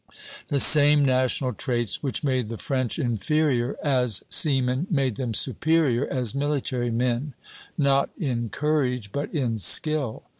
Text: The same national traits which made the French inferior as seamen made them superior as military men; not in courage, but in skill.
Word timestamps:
The 0.47 0.59
same 0.59 1.05
national 1.05 1.53
traits 1.53 2.01
which 2.01 2.23
made 2.23 2.49
the 2.49 2.57
French 2.57 2.97
inferior 2.97 3.75
as 3.83 4.23
seamen 4.31 4.87
made 4.89 5.15
them 5.15 5.35
superior 5.35 6.07
as 6.07 6.33
military 6.33 6.89
men; 6.89 7.35
not 7.77 8.09
in 8.17 8.49
courage, 8.49 9.11
but 9.11 9.31
in 9.31 9.59
skill. 9.59 10.23